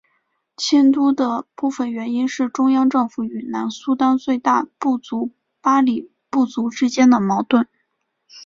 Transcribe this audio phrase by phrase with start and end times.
[0.57, 5.29] 迁都的部分原因是中央政府与南苏丹最大部族
[5.61, 7.67] 巴里部族之间的矛盾。